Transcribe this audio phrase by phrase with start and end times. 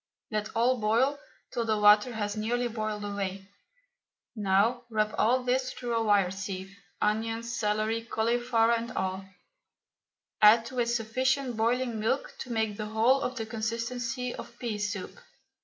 [0.31, 1.19] Let all boil
[1.51, 3.47] till the water has nearly boiled away.
[4.35, 9.23] Now rub all this through a wire sieve, onions, celery, cauliflower, and all;
[10.41, 14.79] add to it sufficient boiling milk to make the whole of the consistency of pea
[14.79, 15.19] soup.